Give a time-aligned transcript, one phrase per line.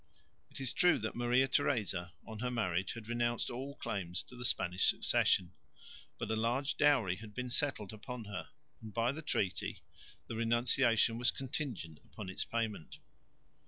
[0.49, 4.43] It is true that Maria Theresa, on her marriage, had renounced all claims to the
[4.43, 5.53] Spanish succession.
[6.17, 8.49] But a large dowry had been settled upon her,
[8.81, 9.83] and by the treaty
[10.25, 12.97] the renunciation was contingent upon its payment.